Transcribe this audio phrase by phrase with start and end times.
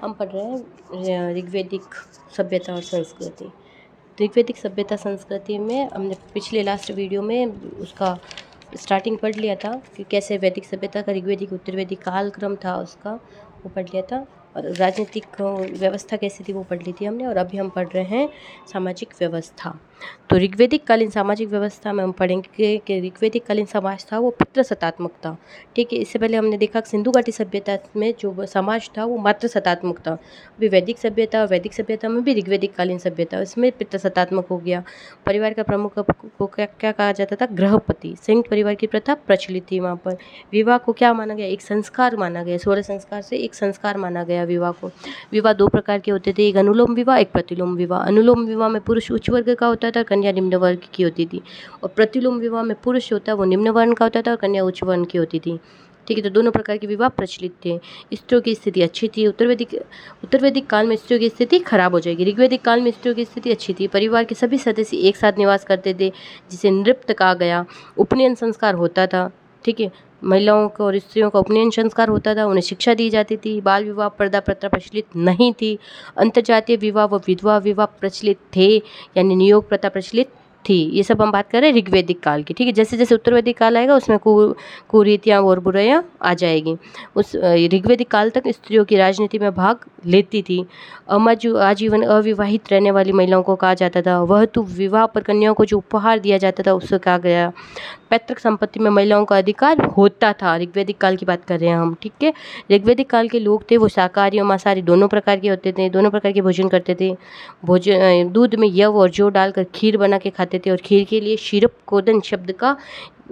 [0.00, 1.94] हम पढ़ रहे हैं ऋग्वेदिक
[2.36, 3.50] सभ्यता और संस्कृति।
[4.18, 7.46] ऋग्वेदिक सभ्यता, संस्कृति में हमने पिछले लास्ट वीडियो में
[7.80, 8.18] उसका
[8.76, 13.68] स्टार्टिंग पढ़ लिया था कि कैसे वैदिक सभ्यता का ऋग्वेदिक वैदिक कालक्रम था उसका, वो
[13.68, 17.58] पढ़ लिया था। और राजनीतिक व्यवस्था कैसी थी वो पढ़ ली थी हमने और अभी
[17.58, 18.28] हम पढ़ रहे हैं
[18.72, 19.78] सामाजिक व्यवस्था।
[20.30, 24.62] तो ऋग्वेदिक कालीन सामाजिक व्यवस्था में हम पढ़ेंगे कि ऋग्वेदिक कालीन समाज था वो पितृ
[24.62, 25.36] सतात्मक था।
[25.76, 29.16] ठीक है, इससे पहले हमने देखा कि सिंधु घाटी सभ्यता में जो समाज था वो
[29.18, 33.70] मातृ सतात्मक था। अभी वैदिक सभ्यता और वैदिक सभ्यता में भी ऋग्वेदिक कालीन सभ्यता, इसमें
[33.72, 34.82] पितृ सतात्मक हो गया।
[35.26, 37.46] परिवार का प्रमुख को क्या क्या कहा जाता था?
[37.52, 40.16] ग्रहपति। संयुक्त परिवार की प्रथा प्रचलित थी वहाँ पर।
[40.52, 41.46] विवाह को क्या माना गया?
[41.46, 44.90] एक संस्कार माना गया। सोलह संस्कार से एक संस्कार माना गया विवाह को।
[45.32, 48.80] विवाह दो प्रकार के होते थे, एक अनुलोम विवाह, एक प्रतिलोम विवाह। अनुलोम विवाह में
[48.82, 51.42] पुरुष उच्च वर्ग का होता था कन्या निम्न वर्ग की होती थी
[51.82, 54.64] और प्रतिलोम विवाह में पुरुष होता है वो निम्न वर्ण का होता था और कन्या
[54.64, 55.58] उच्च वर्ण की होती थी।
[56.06, 57.76] ठीक है तो दोनों प्रकार के विवाह प्रचलित थे।
[58.14, 59.74] स्त्रियों की स्थिति अच्छी थी उत्तर वैदिक
[60.24, 63.24] उत्तर वैदिक काल में स्त्रियों की स्थिति खराब हो जाएगी। ऋग्वैदिक काल में स्त्रियों की
[63.24, 66.08] स्थिति अच्छी थी। परिवार के सभी सदस्य एक साथ निवास करते थे,
[66.50, 67.64] जिसे नृप्त कहा गया।
[67.98, 69.30] उपनयन संस्कार होता था।
[69.64, 69.90] ठीक है?
[70.24, 73.84] महिलाओं को और स्त्रियों का उपनयन संस्कार होता था, उन्हें शिक्षा दी जाती थी। बाल
[73.84, 75.78] विवाह पर्दा प्रथा प्रचलित नहीं थी।
[76.18, 78.76] अंतर्जातीय विवाह व विधवा विवाह प्रचलित थे,
[79.16, 80.28] यानी नियोग प्रथा प्रचलित
[80.68, 82.72] थी। ये सब हम बात कर रहे हैं ऋग्वेदिक काल की, ठीक है?
[82.72, 86.76] जैसे जैसे उत्तर वैदिक काल आएगा, उसमें कुरीतियाँ और बुराइयाँ आ जाएगी।
[87.16, 87.34] उस
[87.72, 90.64] ऋग्वेदिक काल तक स्त्रियों की राजनीति में भाग लेती थी।
[91.08, 95.54] अमजु, आजीवन अविवाहित रहने वाली महिलाओं को कहा जाता था, वह तो विवाह पर कन्याओं
[95.54, 97.52] को जो उपहार दिया जाता था, उससे कहा गया।
[98.10, 101.76] पैतृक संपत्ति में महिलाओं का अधिकार होता था, ऋग्वेदिक काल की बात कर रहे हैं
[101.76, 102.32] हम, ठीक है?
[102.72, 106.10] ऋग्वेदिक काल के लोग थे, वो शाकाहारी और मांसाहारी दोनों प्रकार के होते थे, दोनों
[106.10, 107.14] प्रकार के भोजन करते थे।
[107.64, 111.20] भोजन दूध में यव और जो डालकर खीर बना के खाते थे और खीर के
[111.20, 112.72] लिए शीरप कोदन शब्द का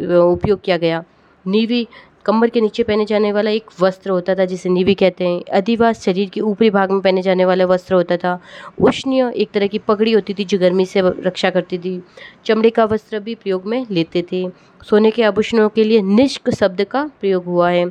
[0.00, 1.02] उपयोग किया गया।
[1.44, 1.86] नीवी
[2.26, 6.02] कमर के नीचे पहने जाने वाला एक वस्त्र होता था, जिसे निवी कहते हैं। अधिवास
[6.04, 8.38] शरीर के ऊपरी भाग में पहने जाने वाला वस्त्र होता था।
[8.80, 12.00] उष्णीय एक तरह की पगड़ी होती थी, जो गर्मी से रक्षा करती थी।
[12.44, 14.48] चमड़े का वस्त्र भी प्रयोग में लेते थे।
[14.82, 17.84] सोने के आभूषणों के लिए निष्क शब्द का प्रयोग हुआ है।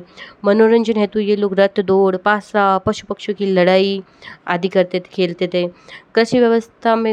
[0.44, 4.02] मनोरंजन हेतु ये लोग रथ दौड़, पासा पशु पक्षियों की लड़ाई
[4.48, 5.66] आदि करते थे, खेलते थे।
[6.14, 7.12] कृषि व्यवस्था में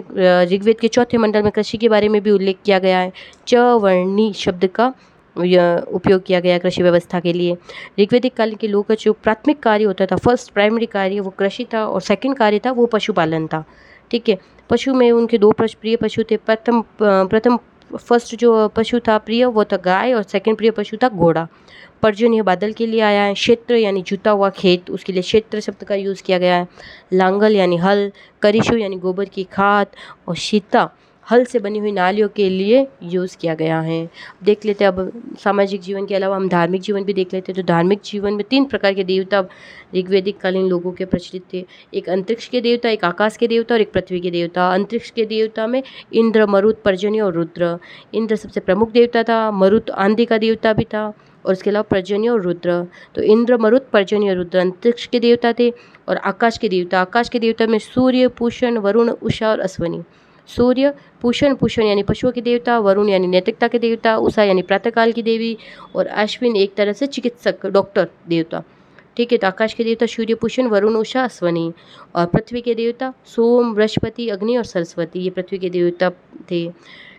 [0.52, 3.12] ऋग्वेद के चौथे मंडल में कृषि के बारे में भी उल्लेख किया गया है।
[3.48, 4.94] च वर्णी शब्द का
[5.38, 7.58] उपयोग किया गया कृषि व्यवस्था के लिए।
[8.00, 11.66] ऋग्वेदिक काल के लोगों का जो प्राथमिक कार्य होता था फ़र्स्ट प्राइमरी कार्य, वो कृषि
[11.74, 13.64] था और सेकंड कार्य था, वो पशुपालन था।
[14.12, 14.38] ठीक है?
[14.70, 17.60] पशु में उनके दो प्रिय पशु थे, प्रथम प्रथम
[17.96, 21.48] फ़र्स्ट जो पशु था प्रिय, वो था गाय और सेकंड प्रिय पशु था घोड़ा।
[22.02, 25.60] पर्जन यह बादल के लिए आया है, क्षेत्र यानी जुता हुआ खेत, उसके लिए क्षेत्र
[25.60, 26.68] शब्द का यूज़ किया गया है।
[27.14, 28.12] लांगल यानी हल,
[28.42, 29.88] करिशु यानी गोबर की खाद
[30.28, 30.90] और शीता
[31.32, 34.10] हल से बनी हुई नालियों के लिए यूज़ किया गया है।
[34.44, 37.62] देख लेते हैं, अब सामाजिक जीवन के अलावा हम धार्मिक जीवन भी देख लेते हैं।
[37.62, 39.46] तो धार्मिक जीवन में तीन प्रकार के देवता
[39.96, 43.82] ऋग्वेदिक कालीन लोगों के प्रचलित थे। एक अंतरिक्ष के देवता, एक आकाश के देवता और
[43.82, 45.84] एक पृथ्वी के देवता। अंतरिक्ष के देवता में
[46.14, 47.78] इंद्र, मरुत, पर्जन्य और रुद्र।
[48.14, 51.14] इंद्र सबसे प्रमुख देवता था, मरुत आंधी का देवता भी था
[51.46, 55.74] और उसके अलावा पर्जन्य और रुद्र। तो इंद्र, मरुत, पर्जन्य, रुद्र अंतरिक्ष के देवता थे
[56.10, 60.04] और आकाश के देवता। आकाश के देवता में सूर्य, पूषण, वरुण, उषा और अश्वनी।
[60.48, 65.12] सूर्य, पूषण पूषण यानी पशुओं की देवता, वरुण यानी नैतिकता के देवता, उषा यानी प्रातःकाल
[65.12, 65.58] की देवी
[65.96, 68.64] और अश्विन एक तरह से चिकित्सक, डॉक्टर देवता।
[69.18, 71.72] ठीक है तो आकाश के देवता सूर्य, पूषण, वरुण, उषा, अश्वनी
[72.16, 76.10] और पृथ्वी के देवता सोम, बृहस्पति, अग्नि और सरस्वती, ये पृथ्वी के देवता
[76.52, 76.70] थे।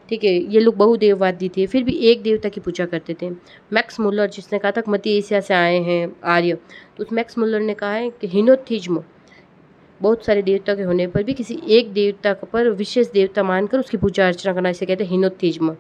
[0.09, 3.31] ठीक है, ये लोग बहुदेववादी थे, फिर भी एक देवता की पूजा करते थे।
[3.73, 6.55] मैक्स मुलर, जिसने कहा था मध्य एशिया से आए हैं आर्य
[6.97, 9.03] तो उस मैक्स मुलर ने कहा है कि हिनोथिज्म
[10.03, 13.97] बहुत सारे देवता के होने पर भी किसी एक देवता पर विशेष देवता मानकर उसकी
[13.97, 15.77] पूजा अर्चना करना इसे कहते हैं हिनोथिज्म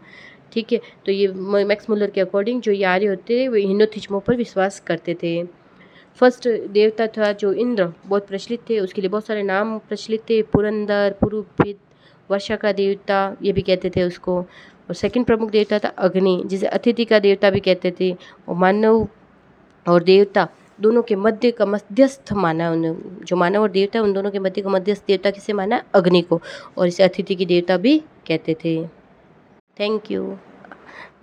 [0.52, 0.80] ठीक है?
[1.06, 1.28] तो ये
[1.64, 5.42] मैक्स मुलर के अकॉर्डिंग जो ये आर्य होते वे हिनोथिज्मों पर विश्वास करते थे।
[6.18, 10.42] फ़र्स्ट देवता था जो इंद्र, बहुत प्रचलित थे, उसके लिए बहुत सारे नाम प्रचलित थे,
[10.42, 11.78] पुरंदर पुरुभित
[12.30, 14.38] वर्षा का देवता, ये भी कहते थे उसको।
[14.88, 18.16] और सेकंड प्रमुख देवता था अग्नि, जिसे अतिथि का देवता भी कहते थे।
[18.48, 19.08] और मानव
[19.86, 22.82] और देवता दोनों के मध्य का मध्यस्थ माना उन,
[23.26, 25.82] जो मानव और देवता उन दोनों के मध्य का मध्यस्थ देवता किसे माना?
[25.94, 26.40] अग्नि को।
[26.78, 27.98] और इसे अतिथि की देवता भी
[28.28, 28.76] कहते थे।
[29.76, 30.36] थैंक यू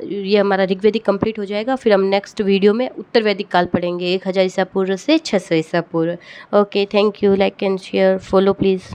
[0.04, 4.14] ये हमारा ऋग्वेदिक कंप्लीट हो जाएगा। फिर हम नेक्स्ट वीडियो में उत्तर वैदिक काल पढ़ेंगे।
[4.14, 8.18] एक हज़ार ईसा पूर्व से छः सौ ईसा पूर्व। Okay thank you like and share
[8.22, 8.94] follow please